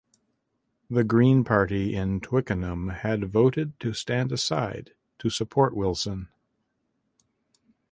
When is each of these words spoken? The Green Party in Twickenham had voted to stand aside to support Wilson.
The 0.89 1.03
Green 1.03 1.43
Party 1.43 1.93
in 1.95 2.21
Twickenham 2.21 2.89
had 2.89 3.29
voted 3.31 3.79
to 3.81 3.93
stand 3.93 4.31
aside 4.31 4.95
to 5.19 5.29
support 5.29 5.75
Wilson. 5.75 6.29